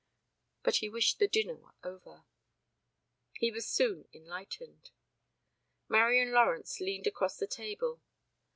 But 0.63 0.77
he 0.77 0.89
wished 0.89 1.19
the 1.19 1.27
dinner 1.27 1.53
were 1.55 1.75
over. 1.83 2.25
He 3.33 3.51
was 3.51 3.67
soon 3.67 4.07
enlightened. 4.11 4.89
Marian 5.87 6.31
Lawrence 6.31 6.79
leaned 6.79 7.05
across 7.05 7.37
the 7.37 7.45
table. 7.45 8.01